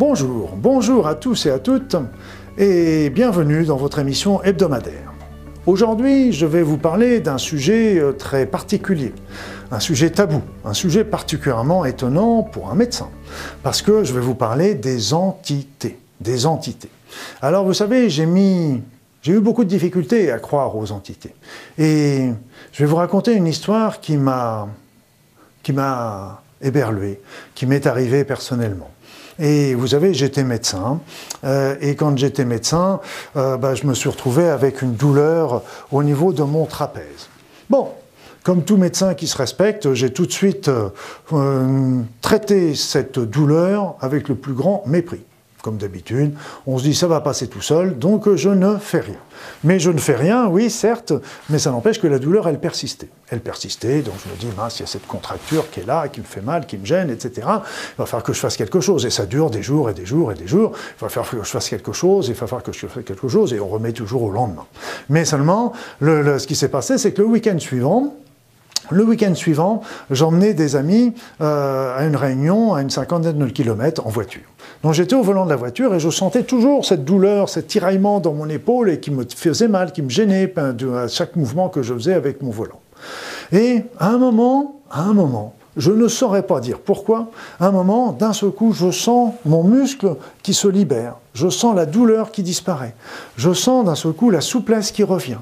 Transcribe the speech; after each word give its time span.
Bonjour, 0.00 0.56
bonjour 0.56 1.06
à 1.06 1.14
tous 1.14 1.44
et 1.44 1.50
à 1.50 1.58
toutes 1.58 1.94
et 2.56 3.10
bienvenue 3.10 3.66
dans 3.66 3.76
votre 3.76 3.98
émission 3.98 4.42
hebdomadaire. 4.42 5.12
Aujourd'hui, 5.66 6.32
je 6.32 6.46
vais 6.46 6.62
vous 6.62 6.78
parler 6.78 7.20
d'un 7.20 7.36
sujet 7.36 7.98
euh, 7.98 8.12
très 8.12 8.46
particulier, 8.46 9.12
un 9.70 9.78
sujet 9.78 10.08
tabou, 10.08 10.40
un 10.64 10.72
sujet 10.72 11.04
particulièrement 11.04 11.84
étonnant 11.84 12.42
pour 12.42 12.70
un 12.70 12.74
médecin, 12.74 13.10
parce 13.62 13.82
que 13.82 14.02
je 14.02 14.14
vais 14.14 14.22
vous 14.22 14.34
parler 14.34 14.74
des 14.74 15.12
entités. 15.12 15.98
Alors 17.42 17.66
vous 17.66 17.74
savez, 17.74 18.08
j'ai 18.08 18.24
eu 18.24 19.40
beaucoup 19.40 19.64
de 19.64 19.68
difficultés 19.68 20.32
à 20.32 20.38
croire 20.38 20.74
aux 20.76 20.92
entités. 20.92 21.34
Et 21.76 22.30
je 22.72 22.82
vais 22.82 22.88
vous 22.88 22.96
raconter 22.96 23.34
une 23.34 23.46
histoire 23.46 24.00
qui 24.00 24.16
m'a 24.16 24.66
qui 25.62 25.74
m'a 25.74 26.42
qui 27.54 27.66
m'est 27.66 27.86
arrivée 27.86 28.24
personnellement. 28.24 28.88
Et 29.40 29.74
vous 29.74 29.88
savez, 29.88 30.12
j'étais 30.12 30.44
médecin, 30.44 31.00
euh, 31.44 31.74
et 31.80 31.96
quand 31.96 32.16
j'étais 32.18 32.44
médecin, 32.44 33.00
euh, 33.36 33.56
bah, 33.56 33.74
je 33.74 33.86
me 33.86 33.94
suis 33.94 34.10
retrouvé 34.10 34.46
avec 34.46 34.82
une 34.82 34.94
douleur 34.94 35.62
au 35.90 36.02
niveau 36.02 36.34
de 36.34 36.42
mon 36.42 36.66
trapèze. 36.66 37.28
Bon, 37.70 37.88
comme 38.42 38.64
tout 38.64 38.76
médecin 38.76 39.14
qui 39.14 39.26
se 39.26 39.38
respecte, 39.38 39.94
j'ai 39.94 40.12
tout 40.12 40.26
de 40.26 40.32
suite 40.32 40.68
euh, 41.32 42.02
traité 42.20 42.74
cette 42.74 43.18
douleur 43.18 43.96
avec 44.00 44.28
le 44.28 44.34
plus 44.34 44.52
grand 44.52 44.82
mépris 44.86 45.22
comme 45.62 45.76
d'habitude. 45.76 46.34
On 46.66 46.78
se 46.78 46.84
dit 46.84 46.94
ça 46.94 47.06
va 47.06 47.20
passer 47.20 47.48
tout 47.48 47.60
seul, 47.60 47.98
donc 47.98 48.34
je 48.34 48.50
ne 48.50 48.76
fais 48.76 49.00
rien. 49.00 49.18
Mais 49.64 49.78
je 49.78 49.90
ne 49.90 49.98
fais 49.98 50.16
rien, 50.16 50.46
oui, 50.48 50.70
certes, 50.70 51.12
mais 51.48 51.58
ça 51.58 51.70
n'empêche 51.70 52.00
que 52.00 52.06
la 52.06 52.18
douleur, 52.18 52.48
elle 52.48 52.60
persistait. 52.60 53.08
Elle 53.30 53.40
persistait, 53.40 54.02
donc 54.02 54.14
je 54.24 54.30
me 54.30 54.36
dis, 54.36 54.56
mince, 54.56 54.78
il 54.78 54.82
y 54.82 54.84
a 54.84 54.86
cette 54.86 55.06
contracture 55.06 55.70
qui 55.70 55.80
est 55.80 55.86
là, 55.86 56.08
qui 56.08 56.20
me 56.20 56.26
fait 56.26 56.40
mal, 56.40 56.66
qui 56.66 56.76
me 56.76 56.84
gêne, 56.84 57.10
etc. 57.10 57.32
Il 57.36 57.98
va 57.98 58.06
falloir 58.06 58.22
que 58.22 58.32
je 58.32 58.40
fasse 58.40 58.56
quelque 58.56 58.80
chose. 58.80 59.06
Et 59.06 59.10
ça 59.10 59.26
dure 59.26 59.50
des 59.50 59.62
jours 59.62 59.90
et 59.90 59.94
des 59.94 60.06
jours 60.06 60.32
et 60.32 60.34
des 60.34 60.46
jours. 60.46 60.72
Il 60.98 61.00
va 61.00 61.08
falloir 61.08 61.30
que 61.30 61.38
je 61.38 61.50
fasse 61.50 61.68
quelque 61.68 61.92
chose, 61.92 62.28
il 62.28 62.34
va 62.34 62.46
falloir 62.46 62.62
que 62.62 62.72
je 62.72 62.86
fasse 62.86 63.04
quelque 63.04 63.28
chose, 63.28 63.52
et 63.52 63.60
on 63.60 63.68
remet 63.68 63.92
toujours 63.92 64.22
au 64.22 64.30
lendemain. 64.30 64.66
Mais 65.08 65.24
seulement, 65.24 65.72
ce 66.00 66.46
qui 66.46 66.56
s'est 66.56 66.68
passé, 66.68 66.98
c'est 66.98 67.12
que 67.12 67.22
le 67.22 67.28
week-end 67.28 67.58
suivant, 67.58 68.14
le 68.90 69.04
week-end 69.04 69.34
suivant, 69.34 69.82
j'emmenais 70.10 70.54
des 70.54 70.74
amis 70.74 71.12
euh, 71.40 71.96
à 71.96 72.04
une 72.04 72.16
réunion 72.16 72.74
à 72.74 72.82
une 72.82 72.90
cinquantaine 72.90 73.38
de 73.38 73.46
kilomètres 73.46 74.06
en 74.06 74.10
voiture. 74.10 74.42
Donc 74.82 74.94
j'étais 74.94 75.14
au 75.14 75.22
volant 75.22 75.44
de 75.44 75.50
la 75.50 75.56
voiture 75.56 75.94
et 75.94 76.00
je 76.00 76.08
sentais 76.08 76.42
toujours 76.42 76.86
cette 76.86 77.04
douleur, 77.04 77.48
cet 77.50 77.66
tiraillement 77.66 78.18
dans 78.20 78.32
mon 78.32 78.48
épaule 78.48 78.90
et 78.90 79.00
qui 79.00 79.10
me 79.10 79.24
faisait 79.24 79.68
mal, 79.68 79.92
qui 79.92 80.00
me 80.00 80.08
gênait 80.08 80.52
à 80.56 81.08
chaque 81.08 81.36
mouvement 81.36 81.68
que 81.68 81.82
je 81.82 81.92
faisais 81.92 82.14
avec 82.14 82.40
mon 82.40 82.50
volant. 82.50 82.80
Et 83.52 83.82
à 83.98 84.08
un 84.08 84.18
moment, 84.18 84.80
à 84.90 85.02
un 85.02 85.12
moment, 85.12 85.54
je 85.76 85.92
ne 85.92 86.08
saurais 86.08 86.42
pas 86.42 86.60
dire 86.60 86.78
pourquoi, 86.78 87.30
à 87.60 87.66
un 87.66 87.70
moment, 87.70 88.12
d'un 88.12 88.32
seul 88.32 88.50
coup, 88.50 88.72
je 88.72 88.90
sens 88.90 89.34
mon 89.44 89.64
muscle 89.64 90.16
qui 90.42 90.54
se 90.54 90.66
libère, 90.66 91.16
je 91.34 91.48
sens 91.48 91.76
la 91.76 91.86
douleur 91.86 92.32
qui 92.32 92.42
disparaît, 92.42 92.94
je 93.36 93.52
sens 93.52 93.84
d'un 93.84 93.94
seul 93.94 94.12
coup 94.12 94.30
la 94.30 94.40
souplesse 94.40 94.92
qui 94.92 95.04
revient. 95.04 95.38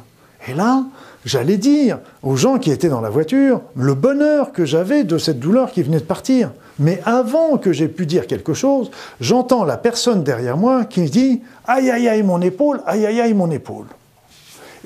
Et 0.48 0.55
là, 0.55 0.84
j'allais 1.25 1.56
dire 1.56 1.98
aux 2.22 2.36
gens 2.36 2.59
qui 2.59 2.70
étaient 2.70 2.89
dans 2.89 3.00
la 3.00 3.11
voiture 3.11 3.61
le 3.75 3.94
bonheur 3.94 4.53
que 4.53 4.64
j'avais 4.64 5.05
de 5.05 5.19
cette 5.19 5.39
douleur 5.39 5.70
qui 5.70 5.83
venait 5.83 6.00
de 6.00 6.05
partir. 6.05 6.50
Mais 6.79 7.01
avant 7.05 7.59
que 7.59 7.73
j'aie 7.73 7.89
pu 7.89 8.07
dire 8.07 8.27
quelque 8.27 8.55
chose, 8.55 8.91
j'entends 9.21 9.65
la 9.65 9.77
personne 9.77 10.23
derrière 10.23 10.57
moi 10.57 10.84
qui 10.84 11.03
dit 11.11 11.43
Aïe 11.67 11.91
aïe 11.91 12.09
aïe 12.09 12.23
mon 12.23 12.41
épaule, 12.41 12.81
aïe 12.87 13.05
aïe 13.05 13.21
aïe 13.21 13.34
mon 13.34 13.51
épaule. 13.51 13.87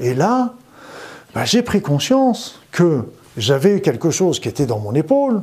Et 0.01 0.15
là, 0.15 0.55
bah, 1.35 1.45
j'ai 1.45 1.63
pris 1.63 1.83
conscience 1.83 2.61
que 2.71 3.03
j'avais 3.37 3.81
quelque 3.81 4.11
chose 4.11 4.41
qui 4.41 4.49
était 4.49 4.67
dans 4.67 4.79
mon 4.79 4.95
épaule 4.95 5.43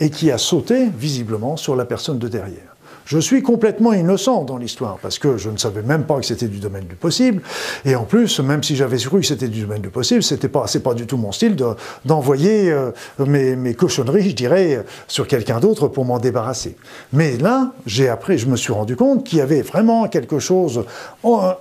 et 0.00 0.10
qui 0.10 0.30
a 0.30 0.38
sauté 0.38 0.86
visiblement 0.86 1.56
sur 1.56 1.76
la 1.76 1.84
personne 1.84 2.18
de 2.18 2.28
derrière. 2.28 2.76
Je 3.06 3.18
suis 3.18 3.42
complètement 3.42 3.92
innocent 3.92 4.44
dans 4.44 4.56
l'histoire, 4.56 4.98
parce 5.00 5.18
que 5.18 5.36
je 5.36 5.50
ne 5.50 5.56
savais 5.56 5.82
même 5.82 6.04
pas 6.04 6.18
que 6.18 6.26
c'était 6.26 6.48
du 6.48 6.58
domaine 6.58 6.84
du 6.84 6.94
possible. 6.94 7.42
Et 7.84 7.94
en 7.96 8.04
plus, 8.04 8.40
même 8.40 8.62
si 8.62 8.76
j'avais 8.76 8.98
cru 8.98 9.20
que 9.20 9.26
c'était 9.26 9.48
du 9.48 9.62
domaine 9.62 9.82
du 9.82 9.90
possible, 9.90 10.22
c'était 10.22 10.48
pas, 10.48 10.66
c'est 10.66 10.82
pas 10.82 10.94
du 10.94 11.06
tout 11.06 11.16
mon 11.16 11.32
style 11.32 11.56
d'envoyer 12.04 12.70
euh, 12.70 12.90
mes, 13.18 13.56
mes, 13.56 13.74
cochonneries, 13.74 14.30
je 14.30 14.34
dirais, 14.34 14.84
sur 15.08 15.26
quelqu'un 15.26 15.60
d'autre 15.60 15.88
pour 15.88 16.04
m'en 16.04 16.18
débarrasser. 16.18 16.76
Mais 17.12 17.36
là, 17.38 17.72
j'ai 17.86 18.08
appris, 18.08 18.38
je 18.38 18.46
me 18.46 18.56
suis 18.56 18.72
rendu 18.72 18.96
compte 18.96 19.24
qu'il 19.24 19.38
y 19.38 19.42
avait 19.42 19.62
vraiment 19.62 20.06
quelque 20.08 20.38
chose 20.38 20.84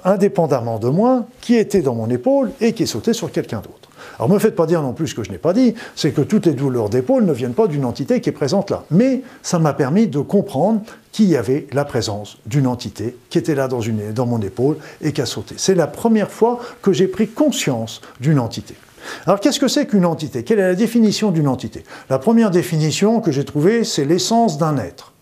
indépendamment 0.04 0.80
de 0.80 0.90
moi 0.90 1.26
qui 1.42 1.56
était 1.56 1.82
dans 1.82 1.96
mon 1.96 2.10
épaule 2.10 2.52
et 2.60 2.74
qui 2.74 2.88
sauté 2.88 3.14
sur 3.14 3.32
quelqu'un 3.32 3.62
d'autre. 3.62 3.89
Alors 4.18 4.30
ne 4.30 4.34
me 4.34 4.40
faites 4.40 4.56
pas 4.56 4.66
dire 4.66 4.82
non 4.82 4.94
plus 4.94 5.08
ce 5.08 5.16
que 5.16 5.24
je 5.24 5.32
n'ai 5.32 5.38
pas 5.38 5.54
dit, 5.54 5.76
c'est 5.96 6.12
que 6.12 6.22
toutes 6.22 6.46
les 6.46 6.54
douleurs 6.54 6.90
d'épaule 6.90 7.26
ne 7.26 7.34
viennent 7.34 7.54
pas 7.54 7.68
d'une 7.68 7.86
entité 7.86 8.22
qui 8.22 8.30
est 8.30 8.34
présente 8.34 8.70
là. 8.70 8.84
Mais 8.92 9.22
ça 9.42 9.60
m'a 9.60 9.74
permis 9.74 10.08
de 10.08 10.20
comprendre 10.20 10.82
qu'il 11.12 11.28
y 11.28 11.36
avait 11.36 11.68
la 11.72 11.86
présence 11.86 12.38
d'une 12.46 12.68
entité 12.68 13.16
qui 13.30 13.38
était 13.38 13.56
là 13.56 13.68
dans, 13.68 14.26
mon 14.26 14.42
épaule 14.42 14.78
et 15.02 15.12
qui 15.12 15.22
a 15.22 15.26
sauté. 15.26 15.56
C'est 15.58 15.76
la 15.76 15.88
première 15.88 16.32
fois 16.32 16.60
que 16.82 16.94
j'ai 16.94 17.08
pris 17.08 17.28
conscience 17.28 18.02
d'une 18.20 18.40
entité. 18.40 18.76
Alors 19.26 19.40
qu'est-ce 19.40 19.60
que 19.60 19.68
c'est 19.68 19.86
qu'une 19.86 20.06
entité? 20.06 20.44
Quelle 20.44 20.60
est 20.60 20.68
la 20.68 20.76
définition 20.76 21.32
d'une 21.32 21.48
entité? 21.48 21.84
La 22.10 22.20
première 22.20 22.52
définition 22.52 23.22
que 23.22 23.32
j'ai 23.32 23.46
trouvée, 23.46 23.84
c'est 23.84 24.06
l'essence 24.06 24.58
d'un 24.58 24.78
être. 24.78 25.14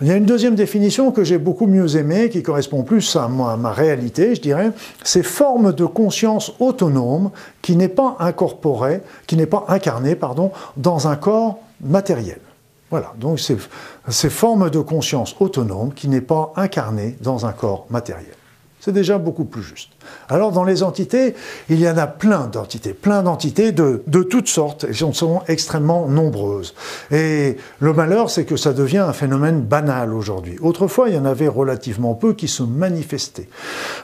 Il 0.00 0.08
y 0.08 0.10
a 0.10 0.16
une 0.16 0.24
deuxième 0.24 0.56
définition 0.56 1.12
que 1.12 1.22
j'ai 1.22 1.38
beaucoup 1.38 1.66
mieux 1.66 1.96
aimée, 1.96 2.28
qui 2.28 2.42
correspond 2.42 2.82
plus 2.82 3.14
à 3.14 3.28
ma, 3.28 3.72
réalité, 3.72 4.34
je 4.34 4.40
dirais, 4.40 4.72
c'est 5.04 5.22
forme 5.22 5.72
de 5.72 5.84
conscience 5.84 6.52
autonome 6.58 7.30
qui 7.62 7.76
n'est 7.76 7.88
pas 7.88 8.16
incorporée, 8.18 9.02
qui 9.28 9.36
n'est 9.36 9.46
pas 9.46 9.64
incarnée, 9.68 10.16
pardon, 10.16 10.50
dans 10.76 11.06
un 11.06 11.14
corps 11.14 11.60
matériel. 11.80 12.40
Voilà, 12.90 13.12
donc 13.18 13.40
c'est 13.40 14.30
forme 14.30 14.68
de 14.68 14.80
conscience 14.80 15.36
autonome 15.38 15.94
qui 15.94 16.08
n'est 16.08 16.20
pas 16.20 16.52
incarnée 16.56 17.16
dans 17.20 17.46
un 17.46 17.52
corps 17.52 17.86
matériel. 17.88 18.34
C'est 18.80 18.92
déjà 18.92 19.18
beaucoup 19.18 19.44
plus 19.44 19.62
juste. 19.62 19.90
Alors 20.28 20.52
dans 20.52 20.64
les 20.64 20.82
entités, 20.82 21.34
il 21.68 21.80
y 21.80 21.88
en 21.88 21.96
a 21.98 22.06
plein 22.06 22.46
d'entités, 22.46 22.92
plein 22.92 23.22
d'entités 23.22 23.72
de, 23.72 24.02
toutes 24.22 24.48
sortes, 24.48 24.84
et 24.84 24.88
elles 24.88 25.14
sont 25.14 25.42
extrêmement 25.48 26.06
nombreuses. 26.08 26.74
Et 27.10 27.56
le 27.80 27.92
malheur, 27.92 28.30
c'est 28.30 28.44
que 28.44 28.56
ça 28.56 28.72
devient 28.72 28.98
un 28.98 29.12
phénomène 29.12 29.60
banal 29.60 30.12
aujourd'hui. 30.12 30.56
Autrefois, 30.60 31.08
il 31.08 31.14
y 31.14 31.18
en 31.18 31.24
avait 31.24 31.48
relativement 31.48 32.14
peu 32.14 32.32
qui 32.32 32.48
se 32.48 32.62
manifestaient. 32.62 33.48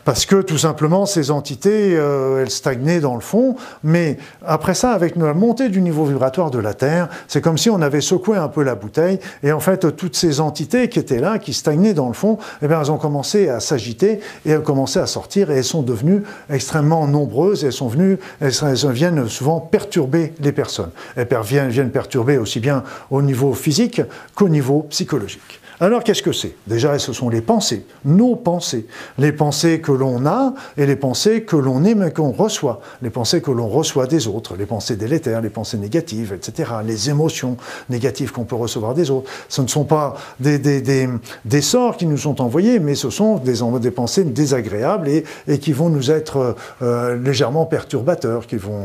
Parce 0.05 0.27
que 0.27 0.43
tout 0.43 0.59
simplement, 0.59 1.07
ces 1.07 1.31
entités, 1.31 1.97
euh, 1.97 2.43
elles 2.43 2.51
stagnaient 2.51 3.01
dans 3.01 3.15
le 3.15 3.21
fond, 3.21 3.57
mais 3.83 4.19
après 4.45 4.75
ça, 4.75 4.93
avec 4.93 5.17
la 5.17 5.35
montée 5.35 5.69
du 5.69 5.81
niveau 5.81 6.05
vibratoire 6.05 6.51
de 6.51 6.59
la 6.59 6.75
Terre, 6.75 7.09
c'est 7.29 7.41
comme 7.41 7.59
si 7.59 7.71
on 7.71 7.81
avait 7.81 8.01
secoué 8.01 8.37
un 8.37 8.49
peu 8.49 8.63
la 8.63 8.75
bouteille, 8.75 9.19
et 9.43 9.53
en 9.53 9.61
fait, 9.61 9.97
toutes 9.97 10.17
ces 10.17 10.41
entités 10.41 10.89
qui 10.89 10.99
étaient 10.99 11.21
là, 11.21 11.39
qui 11.39 11.53
stagnaient 11.53 11.95
dans 11.95 12.09
le 12.09 12.15
fond, 12.15 12.39
eh 12.63 12.69
bien, 12.69 12.81
elles 12.81 12.91
ont 12.91 12.99
commencé 12.99 13.49
à 13.49 13.61
s'agiter, 13.61 14.21
et 14.45 14.51
elles 14.51 14.59
ont 14.59 14.63
commencé 14.63 14.99
à 14.99 15.07
sortir, 15.07 15.51
et 15.51 15.59
elles 15.59 15.65
sont 15.65 15.83
devenues 15.91 16.23
extrêmement 16.49 17.07
nombreuses, 17.07 17.65
elles 17.65 17.73
sont 17.73 17.89
venues, 17.89 18.19
elles, 18.41 18.53
viennent 18.93 19.29
souvent 19.29 19.61
perturber 19.61 20.33
les 20.41 20.53
personnes. 20.53 20.91
Elles 21.17 21.29
viennent 21.43 21.91
perturber 21.91 22.39
aussi 22.39 22.61
bien 22.61 22.85
au 23.11 23.23
niveau 23.23 23.53
physique 23.55 24.03
qu'au 24.35 24.49
niveau 24.49 24.87
psychologique. 24.91 25.61
Alors 25.83 26.05
qu'est-ce 26.05 26.23
que 26.23 26.33
c'est? 26.33 26.55
Déjà, 26.67 26.99
ce 26.99 27.15
sont 27.15 27.31
les 27.31 27.41
pensées, 27.41 27.87
nos 28.05 28.37
pensées, 28.37 28.87
les 29.17 29.33
pensées 29.33 29.81
que 29.81 29.93
l'on 29.93 30.27
a 30.27 30.53
et 30.77 30.85
les 30.85 30.95
pensées 30.95 31.43
que 31.43 31.57
l'on 31.57 31.85
aime 31.85 32.03
et 32.03 32.13
qu'on 32.13 32.33
reçoit, 32.33 32.83
les 33.01 33.09
pensées 33.09 33.41
que 33.41 33.51
l'on 33.51 33.67
reçoit 33.67 34.07
des 34.07 34.29
autres, 34.29 34.57
les 34.57 34.67
pensées 34.67 34.97
délétères, 34.97 35.41
les 35.41 35.49
pensées 35.49 35.79
négatives, 35.79 36.35
etc., 36.35 36.71
les 36.85 37.09
émotions 37.09 37.57
négatives 37.89 38.31
qu'on 38.31 38.45
peut 38.45 38.57
recevoir 38.57 38.93
des 38.93 39.11
autres. 39.11 39.31
Ce 39.49 39.63
ne 39.63 39.69
sont 39.69 39.85
pas 39.85 40.17
des, 40.39 40.59
des, 40.59 40.83
des, 40.83 41.09
des 41.47 41.63
sorts 41.63 41.97
qui 41.97 42.05
nous 42.05 42.19
sont 42.19 42.43
envoyés, 42.43 42.79
mais 42.79 42.95
ce 42.95 43.09
sont 43.09 43.37
des, 43.37 43.61
des 43.81 43.91
pensées 43.91 44.25
désagréables 44.25 45.09
et, 45.09 45.59
qui 45.59 45.73
vont 45.73 45.89
nous 45.89 46.11
être 46.11 46.57
euh, 46.83 47.17
légèrement 47.17 47.65
perturbateurs, 47.65 48.47
qui 48.47 48.57
vont, 48.57 48.85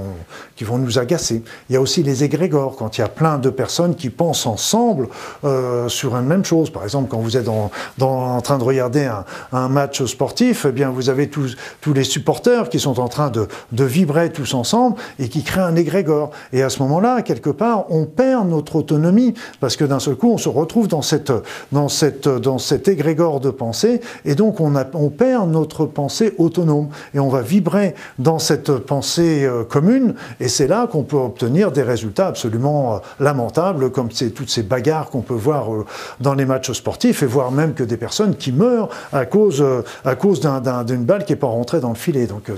qui 0.55 0.63
vont 0.63 0.77
nous 0.77 0.97
agacer. 0.97 1.43
Il 1.69 1.73
y 1.73 1.75
a 1.75 1.81
aussi 1.81 2.03
les 2.03 2.23
égrégores, 2.23 2.77
quand 2.77 2.97
il 2.97 3.01
y 3.01 3.03
a 3.03 3.09
plein 3.09 3.37
de 3.37 3.49
personnes 3.49 3.95
qui 3.95 4.09
pensent 4.09 4.45
ensemble 4.45 5.09
euh, 5.43 5.89
sur 5.89 6.15
une 6.15 6.25
même 6.25 6.45
chose. 6.45 6.69
Par 6.69 6.84
exemple, 6.85 7.09
quand 7.09 7.19
vous 7.19 7.37
êtes 7.37 7.49
en 7.49 8.41
train 8.41 8.57
de 8.57 8.63
regarder 8.63 9.09
un, 9.51 9.67
match 9.67 10.05
sportif, 10.05 10.65
eh 10.69 10.71
bien, 10.71 10.89
vous 10.89 11.09
avez 11.09 11.27
tous, 11.29 11.55
les 11.93 12.03
supporters 12.03 12.69
qui 12.69 12.79
sont 12.79 12.99
en 12.99 13.07
train 13.07 13.29
de, 13.29 13.47
vibrer 13.85 14.31
tous 14.31 14.53
ensemble 14.53 14.95
et 15.19 15.29
qui 15.29 15.43
créent 15.43 15.61
un 15.61 15.75
égrégore. 15.75 16.31
Et 16.53 16.63
à 16.63 16.69
ce 16.69 16.81
moment-là, 16.83 17.21
quelque 17.21 17.49
part, 17.49 17.85
on 17.91 18.05
perd 18.05 18.49
notre 18.49 18.77
autonomie 18.77 19.33
parce 19.59 19.75
que 19.75 19.83
d'un 19.85 19.99
seul 19.99 20.15
coup, 20.15 20.31
on 20.31 20.37
se 20.37 20.49
retrouve 20.49 20.87
dans, 20.87 21.01
cet 21.01 22.87
égrégore 22.87 23.39
de 23.39 23.49
pensée 23.49 24.01
et 24.23 24.35
donc 24.35 24.59
on 24.59 25.09
perd 25.09 25.49
notre 25.49 25.85
pensée 25.85 26.33
autonome 26.37 26.89
et 27.13 27.19
on 27.19 27.29
va 27.29 27.41
vibrer 27.41 27.95
dans 28.19 28.39
cette 28.39 28.71
pensée 28.77 29.45
euh, 29.45 29.63
commune 29.63 30.15
et 30.39 30.47
c'est 30.47 30.67
là 30.67 30.87
qu'on 30.87 31.03
peut 31.03 31.17
obtenir 31.17 31.71
des 31.71 31.83
résultats 31.83 32.27
absolument 32.27 32.95
euh, 32.95 32.97
lamentables 33.19 33.91
comme 33.91 34.09
toutes 34.09 34.49
ces 34.49 34.63
bagarres 34.63 35.09
qu'on 35.09 35.21
peut 35.21 35.33
voir 35.33 35.73
euh, 35.73 35.85
dans 36.19 36.33
les 36.33 36.45
matchs 36.45 36.71
sportifs 36.75 37.23
et 37.23 37.25
voire 37.25 37.51
même 37.51 37.73
que 37.73 37.83
des 37.83 37.97
personnes 37.97 38.35
qui 38.35 38.51
meurent 38.51 38.89
à 39.11 39.25
cause, 39.25 39.63
à 40.03 40.15
cause 40.15 40.39
d'une 40.39 41.05
balle 41.05 41.25
qui 41.25 41.33
n'est 41.33 41.39
pas 41.39 41.47
rentrée 41.47 41.79
dans 41.79 41.89
le 41.89 41.95
filet. 41.95 42.27
Donc 42.27 42.51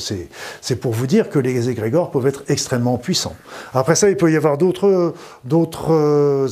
c'est 0.61 0.75
pour 0.75 0.93
vous 0.93 1.07
dire 1.07 1.29
que 1.29 1.39
les 1.39 1.69
égrégores 1.69 2.11
peuvent 2.11 2.27
être 2.27 2.43
extrêmement 2.49 2.97
puissants. 2.97 3.35
Après 3.73 3.95
ça, 3.95 4.09
il 4.09 4.17
peut 4.17 4.31
y 4.31 4.35
avoir 4.35 4.57
d'autres 4.57 5.13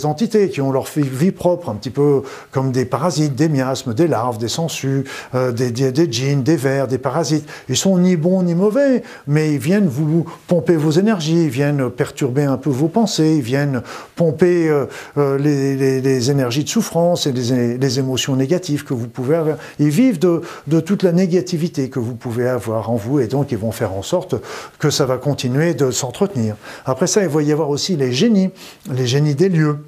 entités 0.06 0.50
qui 0.50 0.62
ont 0.62 0.72
leur 0.72 0.86
vie 0.96 1.32
propre, 1.32 1.70
un 1.70 1.76
petit 1.76 1.90
peu 1.90 2.22
comme 2.52 2.72
des 2.72 2.86
parasites, 2.86 3.36
des 3.36 3.50
miasmes, 3.50 3.94
des 3.94 4.08
larves, 4.08 4.38
des 4.38 4.48
sangsues, 4.48 5.06
des, 5.34 5.72
des, 5.72 5.92
des 5.92 6.12
djinns, 6.12 6.44
des 6.44 6.56
vers, 6.56 6.88
des 6.88 6.98
parasites. 6.98 7.48
Ils 7.70 7.78
sont 7.78 7.98
ni 7.98 8.16
bons 8.16 8.44
ni 8.44 8.56
mauvais, 8.56 9.04
mais 9.28 9.54
ils 9.54 9.60
viennent 9.60 9.88
vous 9.88 10.26
pomper 10.48 10.76
vos 10.76 10.92
énergies, 10.92 11.44
ils 11.46 11.50
viennent 11.50 11.90
perturber 11.90 12.44
un 12.44 12.58
peu 12.58 12.70
vos 12.70 12.88
pensées, 12.88 13.36
ils 13.38 13.42
viennent 13.42 13.82
pomper 14.16 14.70
euh, 14.70 14.86
euh, 15.18 15.38
les, 15.38 16.32
énergies 16.32 16.64
de 16.64 16.70
souffrance 16.70 17.28
et 17.28 17.32
les, 17.32 17.52
émotions 17.56 18.36
négatives 18.36 18.84
que 18.84 18.94
vous 18.94 19.08
pouvez 19.08 19.36
avoir. 19.36 19.58
Ils 19.80 19.90
vivent 19.90 20.20
de, 20.20 20.42
de, 20.68 20.80
toute 20.80 21.04
la 21.04 21.12
négativité 21.12 21.90
que 21.90 22.00
vous 22.00 22.16
pouvez 22.16 22.48
avoir 22.48 22.90
en 22.90 22.96
vous 22.96 23.20
et 23.20 23.28
donc 23.28 23.52
ils 23.52 23.58
vont 23.58 23.72
faire 23.72 23.94
en 23.94 24.02
sorte 24.02 24.36
que 24.80 24.90
ça 24.90 25.06
va 25.06 25.18
continuer 25.18 25.74
de 25.74 25.92
s'entretenir. 25.92 26.56
Après 26.86 27.08
ça, 27.08 27.24
il 27.24 27.30
va 27.30 27.42
y 27.42 27.52
avoir 27.52 27.70
aussi 27.70 27.96
les 27.96 28.12
génies, 28.12 28.50
les 28.92 29.08
génies 29.08 29.36
des 29.36 29.50
lieux. 29.50 29.80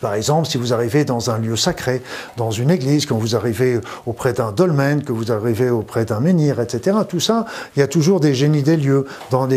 Par 0.00 0.14
exemple, 0.14 0.48
si 0.48 0.56
vous 0.56 0.72
arrivez 0.72 1.04
dans 1.04 1.30
un 1.30 1.38
lieu 1.38 1.56
sacré, 1.56 2.02
dans 2.36 2.50
une 2.50 2.70
église, 2.70 3.04
quand 3.06 3.18
vous 3.18 3.36
arrivez 3.36 3.80
auprès 4.06 4.32
d'un 4.32 4.52
dolmen, 4.52 5.02
que 5.02 5.12
vous 5.12 5.30
arrivez 5.30 5.70
auprès 5.70 6.04
d'un 6.04 6.20
menhir, 6.20 6.60
etc., 6.60 6.96
tout 7.08 7.20
ça, 7.20 7.44
il 7.76 7.80
y 7.80 7.82
a 7.82 7.86
toujours 7.86 8.20
des 8.20 8.34
génies 8.34 8.62
des 8.62 8.76
lieux. 8.76 9.06
Dans 9.30 9.50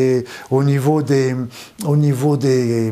au 0.51 0.63
niveau, 0.63 1.01
des, 1.01 1.35
au 1.85 1.95
niveau 1.95 2.37
des, 2.37 2.91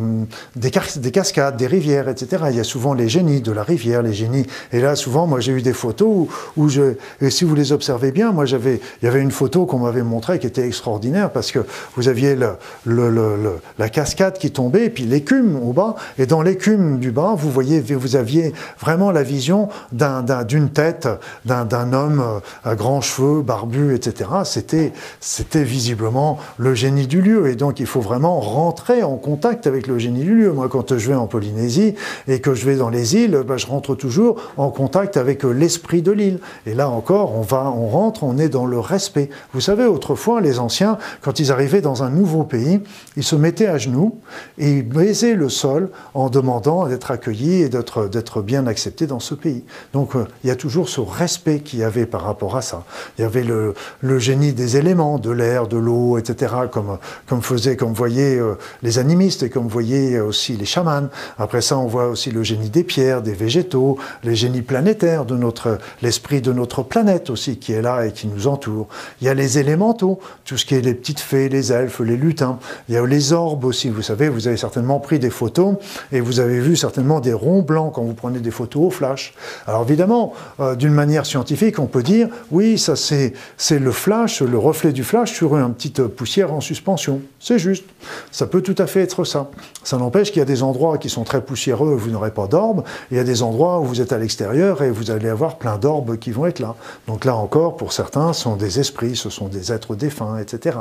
des, 0.56 0.71
cascades, 1.12 1.57
des 1.57 1.68
rivières, 1.68 2.09
etc., 2.09 2.44
il 2.50 2.57
y 2.57 2.59
a 2.59 2.63
souvent 2.63 2.94
les 2.94 3.09
génies 3.09 3.42
de 3.42 3.51
la 3.51 3.63
rivière, 3.63 4.01
les 4.01 4.13
génies. 4.13 4.45
Et 4.71 4.80
là, 4.80 4.95
souvent, 4.95 5.27
moi, 5.27 5.39
j'ai 5.39 5.51
eu 5.51 5.62
des 5.62 5.74
photos 5.74 6.27
où, 6.57 6.69
je, 6.69 6.94
et 7.21 7.30
si 7.30 7.44
vous 7.44 7.56
les 7.56 7.71
observez 7.71 8.12
bien, 8.12 8.31
moi, 8.31 8.45
j'avais, 8.45 8.81
il 9.01 9.06
y 9.06 9.07
avait 9.07 9.21
une 9.21 9.31
photo 9.31 9.65
qu'on 9.65 9.80
m'avait 9.80 10.03
montrée 10.03 10.39
qui 10.39 10.48
était 10.48 10.65
extraordinaire 10.65 11.31
parce 11.31 11.51
que 11.51 11.59
vous 11.95 12.07
aviez 12.07 12.36
la 12.36 13.89
cascade 13.89 14.38
qui 14.38 14.51
tombait 14.51 14.86
et 14.86 14.89
puis 14.89 15.03
l'écume 15.03 15.56
au 15.56 15.74
bas. 15.74 15.95
Et 16.18 16.25
dans 16.25 16.42
l'écume 16.42 17.00
du 17.00 17.12
bas, 17.12 17.36
vous 17.42 17.52
voyez, 17.52 17.82
vous 17.82 18.16
aviez 18.16 18.54
vraiment 18.80 19.12
la 19.12 19.24
vision 19.24 19.70
d'une 19.92 20.70
tête, 20.70 21.08
d'un 21.46 21.94
homme 21.94 22.20
euh, 22.20 22.40
à 22.64 22.76
grands 22.76 23.02
cheveux, 23.02 23.42
barbu, 23.42 23.94
etc. 23.96 24.30
C'était, 24.44 25.64
visiblement 25.64 26.38
le 26.58 26.74
génie 26.74 27.08
du 27.08 27.22
lieu. 27.22 27.50
Et 27.50 27.56
donc, 27.56 27.80
il 27.80 27.86
faut 27.86 28.02
vraiment 28.02 28.40
rentrer 28.40 29.04
en 29.04 29.18
contact 29.18 29.68
avec 29.68 29.88
le 29.88 29.98
génie 30.00 30.24
du 30.24 30.36
lieu. 30.36 30.52
Moi, 30.52 30.70
quand 30.70 30.98
je 30.98 31.10
vais 31.10 31.16
en 31.16 31.28
Polynésie 31.28 31.96
et 32.28 32.40
que 32.40 32.54
je 32.54 32.66
vais 32.66 32.76
dans 32.76 32.90
les 32.90 33.16
îles, 33.16 33.44
ben, 33.48 33.58
je 33.58 33.68
rentre 33.68 33.96
toujours 33.96 34.42
en 34.58 34.70
contact 34.70 35.18
avec 35.18 35.46
euh, 35.46 35.52
l'esprit 35.52 36.02
de 36.02 36.12
l'île. 36.12 36.40
Et 36.66 36.74
là 36.74 36.90
encore, 36.90 37.34
on 37.36 37.46
on 37.52 37.88
rentre, 37.88 38.24
on 38.24 38.38
est 38.38 38.50
dans 38.50 38.66
le 38.66 38.80
respect. 38.80 39.30
Vous 39.54 39.62
savez, 39.62 39.86
autrefois, 39.86 40.42
les 40.42 40.60
anciens, 40.60 40.98
quand 41.22 41.40
ils 41.40 41.52
arrivaient 41.52 41.82
dans 41.82 42.04
un 42.04 42.10
nouveau 42.10 42.44
pays, 42.44 42.82
ils 43.18 43.24
se 43.24 43.36
mettaient 43.36 43.68
à 43.68 43.78
genoux 43.78 44.20
et 44.58 44.78
ils 44.78 44.88
baisaient 44.88 45.36
le 45.36 45.50
sol 45.50 45.90
en 46.14 46.30
demandant 46.30 46.88
d'être 46.88 47.12
accueillis 47.12 47.31
et 47.31 47.69
d'être 47.69 48.42
bien 48.42 48.68
accepté 48.68 49.07
dans 49.07 49.19
ce 49.19 49.33
pays. 49.33 49.63
Donc 49.94 50.16
euh, 50.16 50.25
il 50.44 50.48
y 50.48 50.51
a 50.51 50.56
toujours 50.56 50.89
ce 50.89 51.01
respect 51.01 51.60
qu'il 51.60 51.80
y 51.80 51.83
avait 51.83 52.06
par 52.06 52.24
rapport 52.24 52.56
à 52.56 52.62
ça. 52.62 52.83
Il 53.18 53.22
y 53.22 53.25
avait 53.25 53.44
le, 53.44 53.74
génie 54.19 54.54
des 54.54 54.78
éléments, 54.78 55.18
de 55.18 55.31
l'air, 55.31 55.68
de 55.68 55.78
l'eau, 55.78 56.18
etc., 56.18 56.54
comme, 56.72 56.98
comme 57.28 57.42
faisaient, 57.42 57.75
comme 57.75 57.94
voyaient 57.94 58.38
euh, 58.38 58.56
les 58.83 59.00
animistes 59.00 59.44
et 59.44 59.50
comme 59.50 59.68
voyaient 59.68 60.19
aussi 60.19 60.57
les 60.57 60.66
chamans. 60.66 61.10
Après 61.38 61.62
ça, 61.62 61.78
on 61.78 61.88
voit 61.88 62.07
aussi 62.07 62.31
le 62.31 62.44
génie 62.44 62.69
des 62.69 62.83
pierres, 62.83 63.22
des 63.22 63.34
végétaux, 63.34 63.98
les 64.24 64.36
génies 64.36 64.62
planétaires 64.62 65.25
de 65.25 65.36
notre, 65.36 65.80
l'esprit 66.01 66.42
de 66.42 66.54
notre 66.54 66.84
planète 66.84 67.30
aussi 67.30 67.57
qui 67.57 67.74
est 67.74 67.81
là 67.81 68.06
et 68.06 68.12
qui 68.12 68.27
nous 68.27 68.48
entoure. 68.48 68.88
Il 69.22 69.27
y 69.27 69.30
a 69.30 69.34
les 69.34 69.57
élémentaux, 69.57 70.19
tout 70.45 70.57
ce 70.57 70.66
qui 70.66 70.75
est 70.75 70.81
les 70.81 70.94
petites 70.94 71.19
fées, 71.19 71.50
les 71.50 71.72
elfes, 71.72 72.00
les 72.00 72.18
lutins. 72.18 72.60
Il 72.89 72.95
y 72.95 72.98
a 72.98 73.06
les 73.06 73.34
orbes 73.34 73.66
aussi. 73.66 73.89
Vous 73.89 74.01
savez, 74.01 74.30
vous 74.30 74.48
avez 74.48 74.57
certainement 74.57 75.00
pris 75.00 75.19
des 75.19 75.30
photos 75.30 75.75
et 76.12 76.19
vous 76.19 76.39
avez 76.39 76.60
vu 76.60 76.75
certainement 76.75 77.21
des 77.22 77.34
ronds 77.34 77.62
blancs 77.62 77.94
quand 77.94 78.04
vous 78.04 78.14
prenez 78.14 78.40
des 78.40 78.52
photos 78.52 78.88
au 78.88 78.90
flash. 78.90 79.34
Alors 79.68 79.84
évidemment, 79.84 80.34
euh, 80.60 80.76
d'une 80.76 80.94
manière 80.94 81.26
scientifique, 81.26 81.80
on 81.80 81.86
peut 81.86 82.04
dire, 82.04 82.28
oui, 82.52 82.78
ça 82.78 82.96
c'est 82.96 83.34
le 83.70 83.92
flash, 83.92 84.42
le 84.42 84.58
reflet 84.58 84.92
du 84.92 85.04
flash 85.04 85.34
sur 85.34 85.56
une 85.56 85.74
petite 85.74 86.04
poussière 86.08 86.54
en 86.54 86.62
suspension. 86.62 87.22
C'est 87.40 87.60
juste. 87.60 87.86
Ça 88.32 88.46
peut 88.46 88.62
tout 88.62 88.76
à 88.78 88.88
fait 88.88 89.02
être 89.02 89.24
ça. 89.24 89.50
Ça 89.84 89.98
n'empêche 89.98 90.32
qu'il 90.32 90.40
y 90.40 90.42
a 90.42 90.46
des 90.46 90.64
endroits 90.64 90.98
qui 90.98 91.10
sont 91.10 91.24
très 91.24 91.42
poussiéreux, 91.42 91.96
vous 91.96 92.12
n'aurez 92.12 92.32
pas 92.32 92.48
d'orbes, 92.48 92.84
et 93.12 93.16
il 93.16 93.18
y 93.18 93.20
a 93.20 93.24
des 93.24 93.42
endroits 93.44 93.80
où 93.80 93.86
vous 93.86 94.02
êtes 94.02 94.12
à 94.12 94.18
l'extérieur 94.18 94.84
et 94.84 94.92
vous 94.92 95.12
allez 95.12 95.30
avoir 95.30 95.58
plein 95.58 95.78
d'orbes 95.78 96.18
qui 96.18 96.32
vont 96.32 96.46
être 96.46 96.60
là. 96.60 96.76
Donc 97.08 97.26
là 97.26 97.36
encore, 97.36 97.78
pour 97.78 97.94
certains, 97.94 98.34
ce 98.34 98.44
sont 98.44 98.56
des 98.56 98.80
esprits, 98.80 99.16
ce 99.16 99.30
sont 99.30 99.48
des 99.48 99.72
êtres 99.72 99.96
défunts, 99.96 100.38
etc. 100.38 100.78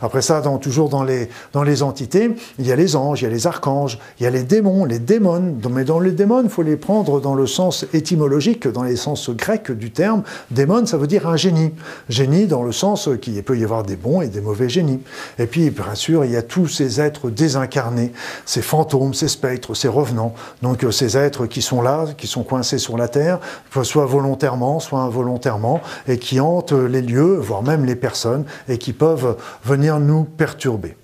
Après 0.00 0.22
ça, 0.22 0.40
dans, 0.40 0.58
toujours 0.58 0.88
dans 0.88 1.02
les, 1.02 1.28
dans 1.52 1.62
les 1.62 1.82
entités, 1.82 2.30
il 2.58 2.66
y 2.66 2.72
a 2.72 2.76
les 2.76 2.96
anges, 2.96 3.22
il 3.22 3.24
y 3.24 3.26
a 3.26 3.30
les 3.30 3.46
archanges, 3.46 3.98
il 4.20 4.24
y 4.24 4.26
a 4.26 4.30
les 4.30 4.42
démons, 4.42 4.84
les 4.84 4.98
démons, 4.98 5.54
mais 5.82 5.86
dans 5.86 5.98
les 5.98 6.12
démons, 6.12 6.44
il 6.44 6.48
faut 6.48 6.62
les 6.62 6.76
prendre 6.76 7.20
dans 7.20 7.34
le 7.34 7.48
sens 7.48 7.86
étymologique, 7.92 8.68
dans 8.68 8.84
les 8.84 8.94
sens 8.94 9.30
grecs 9.30 9.72
du 9.72 9.90
terme. 9.90 10.22
Démon, 10.52 10.86
ça 10.86 10.96
veut 10.96 11.08
dire 11.08 11.26
un 11.26 11.36
génie. 11.36 11.72
Génie 12.08 12.46
dans 12.46 12.62
le 12.62 12.70
sens 12.70 13.08
qu'il 13.20 13.42
peut 13.42 13.58
y 13.58 13.64
avoir 13.64 13.82
des 13.82 13.96
bons 13.96 14.20
et 14.20 14.28
des 14.28 14.40
mauvais 14.40 14.68
génies. 14.68 15.00
Et 15.40 15.46
puis, 15.46 15.70
bien 15.70 15.96
sûr, 15.96 16.24
il 16.24 16.30
y 16.30 16.36
a 16.36 16.42
tous 16.42 16.68
ces 16.68 17.00
êtres 17.00 17.30
désincarnés, 17.30 18.12
ces 18.46 18.62
fantômes, 18.62 19.12
ces 19.12 19.26
spectres, 19.26 19.74
ces 19.74 19.88
revenants. 19.88 20.34
Donc, 20.62 20.84
euh, 20.84 20.92
ces 20.92 21.16
êtres 21.16 21.46
qui 21.46 21.62
sont 21.62 21.82
là, 21.82 22.06
qui 22.16 22.28
sont 22.28 22.44
coincés 22.44 22.78
sur 22.78 22.96
la 22.96 23.08
terre, 23.08 23.40
soit 23.82 24.06
volontairement, 24.06 24.78
soit 24.78 25.00
involontairement, 25.00 25.80
et 26.06 26.18
qui 26.18 26.38
hantent 26.38 26.70
les 26.70 27.02
lieux, 27.02 27.38
voire 27.40 27.64
même 27.64 27.86
les 27.86 27.96
personnes, 27.96 28.44
et 28.68 28.78
qui 28.78 28.92
peuvent 28.92 29.36
venir 29.64 29.98
nous 29.98 30.22
perturber. 30.22 30.94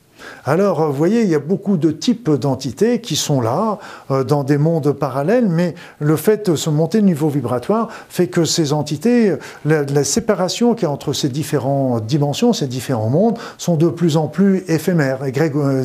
Alors, 0.45 0.87
vous 0.87 0.93
voyez, 0.93 1.23
il 1.23 1.29
y 1.29 1.35
a 1.35 1.41
beaucoup 1.41 1.77
de 1.77 1.91
types 1.91 2.31
d'entités 2.31 3.01
qui 3.01 3.17
sont 3.17 3.41
là, 3.41 3.79
euh, 4.11 4.25
dans 4.25 4.45
des 4.45 4.59
mondes 4.59 4.93
parallèles, 4.93 5.49
mais 5.49 5.75
le 6.01 6.17
fait 6.17 6.51
de 6.51 6.57
se 6.57 6.71
monter 6.71 7.01
le 7.01 7.07
niveau 7.07 7.29
vibratoire 7.29 7.89
fait 8.09 8.29
que 8.29 8.45
ces 8.45 8.73
entités, 8.73 9.35
la, 9.65 10.05
séparation 10.05 10.75
qu'il 10.75 10.85
y 10.85 10.87
a 10.87 10.91
entre 10.91 11.13
ces 11.13 11.29
différentes 11.29 12.07
dimensions, 12.07 12.53
ces 12.53 12.67
différents 12.67 13.11
mondes, 13.11 13.39
sont 13.59 13.77
de 13.77 13.89
plus 13.89 14.17
en 14.17 14.29
plus 14.29 14.65
éphémères 14.69 15.25
et, 15.25 15.33
euh, 15.39 15.85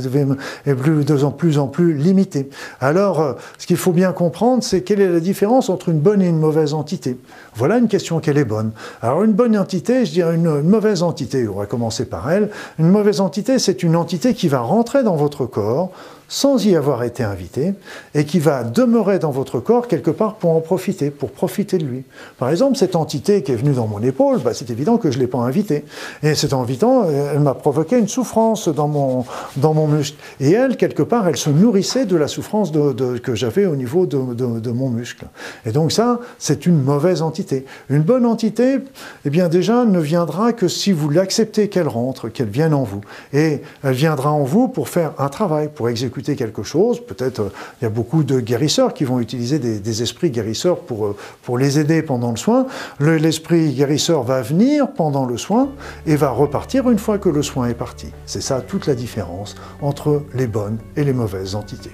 de 0.68 1.30
plus 1.30 1.58
en 1.58 1.68
plus 1.68 1.94
limitées. 1.94 2.50
Alors, 2.80 3.22
euh, 3.22 3.34
ce 3.58 3.68
qu'il 3.68 3.78
faut 3.78 3.92
bien 3.92 4.12
comprendre, 4.14 4.64
c'est 4.64 4.82
quelle 4.82 5.02
est 5.02 5.12
la 5.12 5.20
différence 5.20 5.70
entre 5.70 5.90
une 5.90 6.00
bonne 6.00 6.22
et 6.22 6.28
une 6.28 6.40
mauvaise 6.40 6.74
entité. 6.74 7.18
Voilà 7.56 7.78
une 7.78 7.88
question 7.88 8.20
quelle 8.20 8.38
est 8.38 8.46
bonne. 8.46 8.72
Alors, 9.02 9.24
une 9.24 9.34
bonne 9.34 9.58
entité, 9.58 10.06
je 10.06 10.12
dirais 10.12 10.36
une 10.36 10.62
mauvaise 10.62 11.04
entité, 11.04 11.48
on 11.48 11.60
va 11.60 11.66
commencer 11.66 12.06
par 12.06 12.32
elle. 12.32 12.50
Une 12.80 12.90
mauvaise 12.90 13.20
entité, 13.20 13.60
c'est 13.60 13.84
une 13.84 13.96
entité 13.96 14.33
qui 14.34 14.48
va 14.48 14.60
rentrer 14.60 15.04
dans 15.04 15.16
votre 15.16 15.46
corps 15.46 15.92
sans 16.34 16.66
y 16.66 16.76
avoir 16.76 17.04
été 17.04 17.22
invité 17.22 17.76
et 18.16 18.26
qui 18.26 18.40
va 18.40 18.64
demeurer 18.64 19.20
dans 19.20 19.30
votre 19.30 19.60
corps 19.60 19.88
quelque 19.88 20.10
part 20.10 20.34
pour 20.38 20.50
en 20.50 20.62
profiter, 20.62 21.12
pour 21.12 21.30
profiter 21.30 21.78
de 21.78 21.86
lui. 21.86 22.06
Par 22.40 22.50
exemple, 22.50 22.76
cette 22.76 22.96
entité 22.96 23.44
qui 23.44 23.52
est 23.52 23.56
venue 23.56 23.74
dans 23.74 23.86
mon 23.86 24.02
épaule, 24.02 24.40
bah, 24.40 24.56
c'est 24.56 24.72
évident 24.72 24.98
que 24.98 25.12
je 25.12 25.18
ne 25.18 25.22
l'ai 25.22 25.28
pas 25.28 25.38
invitée. 25.38 25.86
Et 26.24 26.34
cette 26.34 26.54
invitant, 26.54 27.08
elle 27.08 27.40
m'a 27.40 27.54
provoqué 27.54 28.00
une 28.00 28.08
souffrance 28.08 28.68
dans 28.68 28.88
mon, 28.88 29.26
dans 29.58 29.76
mon 29.76 29.86
muscle. 29.86 30.18
Et 30.40 30.50
elle, 30.54 30.76
quelque 30.76 31.04
part, 31.04 31.28
elle 31.28 31.38
se 31.38 31.52
nourrissait 31.52 32.06
de 32.06 32.16
la 32.16 32.28
souffrance 32.28 32.72
que 32.72 33.36
j'avais 33.36 33.68
au 33.68 33.76
niveau 33.76 34.08
de, 34.08 34.34
de, 34.34 34.72
mon 34.72 34.90
muscle. 34.90 35.26
Et 35.68 35.72
donc 35.72 35.92
ça, 35.92 36.20
c'est 36.40 36.66
une 36.66 36.82
mauvaise 36.82 37.22
entité. 37.22 37.64
Une 37.90 38.02
bonne 38.02 38.26
entité, 38.26 38.80
eh 39.24 39.30
bien 39.30 39.50
déjà, 39.50 39.86
ne 39.86 40.00
viendra 40.00 40.52
que 40.52 40.68
si 40.68 40.94
vous 40.94 41.12
l'acceptez 41.12 41.70
qu'elle 41.70 41.88
rentre, 41.88 42.28
qu'elle 42.30 42.50
vienne 42.50 42.74
en 42.74 42.84
vous. 42.84 43.02
Et 43.34 43.62
elle 43.84 43.94
viendra 43.94 44.32
en 44.32 44.44
vous 44.44 44.68
pour 44.68 44.90
faire 44.90 45.14
un 45.20 45.30
travail, 45.30 45.70
pour 45.72 45.90
exécuter 45.90 46.23
quelque 46.24 46.64
chose. 46.64 47.00
Peut-être 47.06 47.40
euh, 47.40 47.50
il 47.82 47.84
y 47.84 47.88
a 47.88 47.90
beaucoup 47.90 48.24
de 48.24 48.40
guérisseurs 48.40 48.94
qui 48.94 49.04
vont 49.04 49.20
utiliser 49.20 49.60
des, 49.60 50.02
esprits 50.02 50.32
guérisseurs 50.32 50.80
pour, 50.80 51.06
euh, 51.06 51.16
pour 51.44 51.58
les 51.58 51.80
aider 51.80 52.02
pendant 52.02 52.32
le 52.32 52.38
soin. 52.38 52.66
L'esprit 53.00 53.74
guérisseur 53.74 54.24
va 54.24 54.42
venir 54.42 54.92
pendant 54.94 55.26
le 55.26 55.38
soin 55.38 55.70
et 56.08 56.16
va 56.16 56.30
repartir 56.30 56.90
une 56.90 57.00
fois 57.00 57.18
que 57.20 57.30
le 57.30 57.44
soin 57.44 57.68
est 57.68 57.74
parti. 57.74 58.08
C'est 58.26 58.42
ça 58.42 58.62
toute 58.62 58.88
la 58.88 58.96
différence 58.96 59.56
entre 59.82 60.24
les 60.34 60.48
bonnes 60.48 60.80
et 60.96 61.04
les 61.04 61.14
mauvaises 61.14 61.56
entités. 61.56 61.92